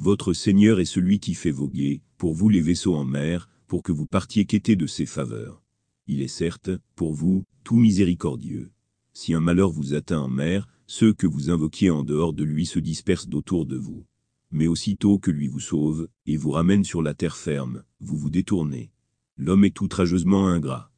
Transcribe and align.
Votre 0.00 0.32
Seigneur 0.32 0.78
est 0.78 0.84
celui 0.84 1.18
qui 1.18 1.34
fait 1.34 1.50
voguer, 1.50 2.02
pour 2.18 2.32
vous 2.32 2.48
les 2.48 2.60
vaisseaux 2.60 2.94
en 2.94 3.04
mer, 3.04 3.48
pour 3.66 3.82
que 3.82 3.90
vous 3.90 4.06
partiez 4.06 4.44
quêter 4.44 4.76
de 4.76 4.86
ses 4.86 5.06
faveurs. 5.06 5.60
Il 6.06 6.22
est 6.22 6.28
certes, 6.28 6.70
pour 6.94 7.14
vous, 7.14 7.44
tout 7.64 7.74
miséricordieux. 7.74 8.70
Si 9.12 9.34
un 9.34 9.40
malheur 9.40 9.72
vous 9.72 9.94
atteint 9.94 10.20
en 10.20 10.28
mer, 10.28 10.68
ceux 10.86 11.12
que 11.12 11.26
vous 11.26 11.50
invoquiez 11.50 11.90
en 11.90 12.04
dehors 12.04 12.32
de 12.32 12.44
lui 12.44 12.64
se 12.64 12.78
dispersent 12.78 13.26
d'autour 13.26 13.66
de 13.66 13.76
vous. 13.76 14.06
Mais 14.52 14.68
aussitôt 14.68 15.18
que 15.18 15.32
lui 15.32 15.48
vous 15.48 15.58
sauve, 15.58 16.08
et 16.26 16.36
vous 16.36 16.52
ramène 16.52 16.84
sur 16.84 17.02
la 17.02 17.14
terre 17.14 17.36
ferme, 17.36 17.82
vous 17.98 18.16
vous 18.16 18.30
détournez. 18.30 18.92
L'homme 19.36 19.64
est 19.64 19.80
outrageusement 19.80 20.46
ingrat. 20.46 20.92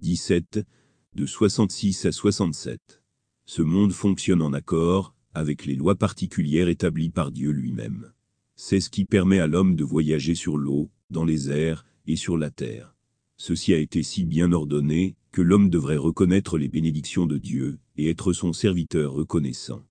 17, 0.00 0.66
de 1.14 1.26
66 1.26 2.06
à 2.06 2.10
67. 2.10 3.02
Ce 3.44 3.60
monde 3.60 3.92
fonctionne 3.92 4.40
en 4.40 4.54
accord, 4.54 5.14
avec 5.34 5.66
les 5.66 5.74
lois 5.74 5.96
particulières 5.96 6.68
établies 6.68 7.10
par 7.10 7.32
Dieu 7.32 7.50
lui-même. 7.50 8.12
C'est 8.58 8.80
ce 8.80 8.88
qui 8.88 9.04
permet 9.04 9.38
à 9.38 9.46
l'homme 9.46 9.76
de 9.76 9.84
voyager 9.84 10.34
sur 10.34 10.56
l'eau, 10.56 10.90
dans 11.10 11.24
les 11.24 11.50
airs, 11.50 11.84
et 12.06 12.16
sur 12.16 12.38
la 12.38 12.50
terre. 12.50 12.96
Ceci 13.36 13.74
a 13.74 13.78
été 13.78 14.02
si 14.02 14.24
bien 14.24 14.50
ordonné, 14.52 15.14
que 15.30 15.42
l'homme 15.42 15.68
devrait 15.68 15.98
reconnaître 15.98 16.56
les 16.56 16.68
bénédictions 16.68 17.26
de 17.26 17.36
Dieu, 17.36 17.78
et 17.98 18.08
être 18.08 18.32
son 18.32 18.54
serviteur 18.54 19.12
reconnaissant. 19.12 19.82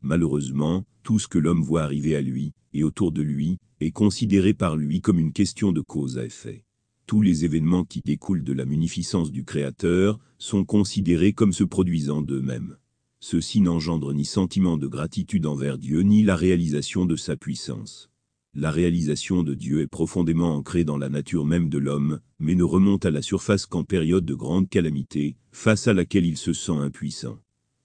Malheureusement, 0.00 0.86
tout 1.02 1.18
ce 1.18 1.28
que 1.28 1.38
l'homme 1.38 1.62
voit 1.62 1.82
arriver 1.82 2.16
à 2.16 2.22
lui, 2.22 2.54
et 2.72 2.82
autour 2.82 3.12
de 3.12 3.20
lui, 3.20 3.58
est 3.80 3.90
considéré 3.90 4.54
par 4.54 4.76
lui 4.76 5.02
comme 5.02 5.18
une 5.18 5.32
question 5.32 5.70
de 5.70 5.82
cause 5.82 6.16
à 6.16 6.24
effet. 6.24 6.64
Tous 7.06 7.20
les 7.20 7.44
événements 7.44 7.84
qui 7.84 8.00
découlent 8.00 8.42
de 8.42 8.54
la 8.54 8.64
munificence 8.64 9.32
du 9.32 9.44
Créateur 9.44 10.18
sont 10.38 10.64
considérés 10.64 11.34
comme 11.34 11.52
se 11.52 11.64
produisant 11.64 12.22
d'eux-mêmes. 12.22 12.78
Ceci 13.20 13.60
n'engendre 13.60 14.14
ni 14.14 14.24
sentiment 14.24 14.78
de 14.78 14.86
gratitude 14.86 15.44
envers 15.44 15.76
Dieu 15.76 16.00
ni 16.00 16.22
la 16.22 16.36
réalisation 16.36 17.04
de 17.04 17.16
sa 17.16 17.36
puissance. 17.36 18.10
La 18.56 18.70
réalisation 18.70 19.42
de 19.42 19.52
Dieu 19.54 19.80
est 19.80 19.88
profondément 19.88 20.54
ancrée 20.54 20.84
dans 20.84 20.96
la 20.96 21.08
nature 21.08 21.44
même 21.44 21.68
de 21.68 21.78
l'homme, 21.78 22.20
mais 22.38 22.54
ne 22.54 22.62
remonte 22.62 23.04
à 23.04 23.10
la 23.10 23.20
surface 23.20 23.66
qu'en 23.66 23.82
période 23.82 24.24
de 24.24 24.34
grande 24.34 24.68
calamité, 24.68 25.36
face 25.50 25.88
à 25.88 25.92
laquelle 25.92 26.24
il 26.24 26.36
se 26.36 26.52
sent 26.52 26.76
impuissant. 26.76 27.40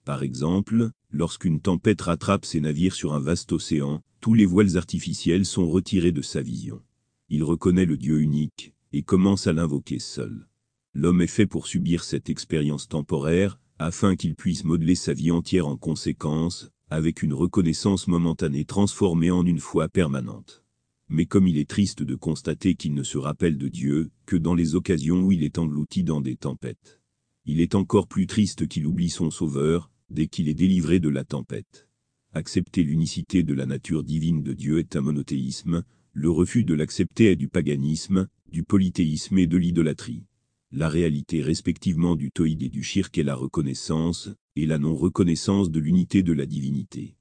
Par 0.06 0.22
exemple, 0.22 0.92
lorsqu'une 1.10 1.60
tempête 1.60 2.02
rattrape 2.02 2.46
ses 2.46 2.62
navires 2.62 2.94
sur 2.94 3.14
un 3.14 3.20
vaste 3.20 3.52
océan, 3.52 4.04
tous 4.22 4.36
les 4.36 4.46
voiles 4.46 4.78
artificiels 4.78 5.46
sont 5.46 5.68
retirés 5.68 6.12
de 6.12 6.22
sa 6.22 6.42
vision. 6.42 6.84
Il 7.30 7.44
reconnaît 7.44 7.86
le 7.86 7.98
Dieu 7.98 8.20
unique, 8.20 8.74
et 8.94 9.02
commence 9.02 9.48
à 9.48 9.54
l'invoquer 9.54 9.98
seul. 9.98 10.48
L'homme 10.94 11.22
est 11.22 11.28
fait 11.28 11.48
pour 11.48 11.66
subir 11.66 12.04
cette 12.04 12.30
expérience 12.30 12.88
temporaire, 12.88 13.60
afin 13.80 14.16
qu'il 14.16 14.36
puisse 14.36 14.66
modeler 14.66 14.96
sa 14.96 15.14
vie 15.14 15.32
entière 15.32 15.68
en 15.68 15.78
conséquence, 15.78 16.70
avec 16.90 17.22
une 17.22 17.34
reconnaissance 17.34 18.08
momentanée 18.08 18.66
transformée 18.66 19.32
en 19.32 19.46
une 19.46 19.60
foi 19.60 19.90
permanente. 19.90 20.64
Mais 21.08 21.26
comme 21.26 21.48
il 21.48 21.58
est 21.58 21.70
triste 21.70 22.04
de 22.04 22.16
constater 22.16 22.76
qu'il 22.76 22.94
ne 22.94 23.04
se 23.04 23.18
rappelle 23.18 23.58
de 23.58 23.68
Dieu 23.68 24.12
que 24.26 24.36
dans 24.36 24.56
les 24.56 24.76
occasions 24.76 25.22
où 25.22 25.32
il 25.32 25.44
est 25.44 25.58
englouti 25.58 26.04
dans 26.04 26.22
des 26.22 26.36
tempêtes. 26.36 27.02
Il 27.46 27.62
est 27.62 27.76
encore 27.76 28.08
plus 28.08 28.28
triste 28.28 28.68
qu'il 28.68 28.86
oublie 28.86 29.10
son 29.10 29.32
Sauveur, 29.32 29.92
dès 30.10 30.28
qu'il 30.28 30.48
est 30.48 30.54
délivré 30.54 31.00
de 31.00 31.10
la 31.10 31.24
tempête. 31.24 31.88
Accepter 32.34 32.84
l'unicité 32.84 33.44
de 33.44 33.54
la 33.54 33.66
nature 33.66 34.04
divine 34.04 34.44
de 34.44 34.54
Dieu 34.54 34.80
est 34.80 34.96
un 34.96 35.02
monothéisme, 35.02 35.84
le 36.14 36.30
refus 36.30 36.64
de 36.64 36.74
l'accepter 36.74 37.32
est 37.32 37.36
du 37.36 37.48
paganisme, 37.48 38.28
du 38.52 38.64
polythéisme 38.64 39.38
et 39.38 39.48
de 39.48 39.58
l'idolâtrie. 39.58 40.26
La 40.72 40.90
réalité 40.90 41.42
respectivement 41.42 42.16
du 42.16 42.32
toïde 42.32 42.62
et 42.62 42.70
du 42.70 42.84
shirk 42.84 43.18
est 43.18 43.24
la 43.24 43.36
reconnaissance, 43.36 44.30
et 44.62 44.66
la 44.66 44.78
non-reconnaissance 44.78 45.72
de 45.72 45.80
l'unité 45.80 46.24
de 46.24 46.34
la 46.34 46.46
divinité. 46.46 47.19